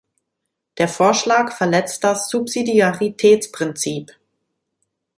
Der 0.79 0.87
Vorschlag 0.87 1.55
verletzt 1.55 2.03
das 2.03 2.27
Subsidiaritätsprinzip. 2.31 4.13